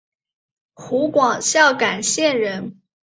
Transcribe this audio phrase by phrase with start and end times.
[0.73, 2.81] 湖广孝感县人。